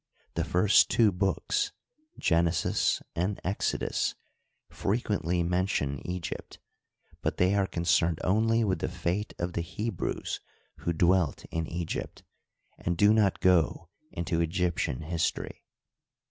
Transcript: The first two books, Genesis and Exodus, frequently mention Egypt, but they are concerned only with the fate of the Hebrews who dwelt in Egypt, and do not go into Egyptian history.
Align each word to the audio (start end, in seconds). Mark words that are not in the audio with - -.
The 0.33 0.43
first 0.43 0.89
two 0.89 1.11
books, 1.11 1.73
Genesis 2.17 3.03
and 3.15 3.39
Exodus, 3.43 4.15
frequently 4.67 5.43
mention 5.43 5.99
Egypt, 6.09 6.57
but 7.21 7.37
they 7.37 7.53
are 7.53 7.67
concerned 7.67 8.19
only 8.23 8.63
with 8.63 8.79
the 8.79 8.87
fate 8.89 9.35
of 9.37 9.53
the 9.53 9.61
Hebrews 9.61 10.39
who 10.77 10.91
dwelt 10.93 11.45
in 11.51 11.67
Egypt, 11.67 12.23
and 12.79 12.97
do 12.97 13.13
not 13.13 13.41
go 13.41 13.89
into 14.11 14.41
Egyptian 14.41 15.01
history. 15.03 15.61